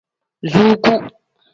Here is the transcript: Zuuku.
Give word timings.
Zuuku. 0.53 0.91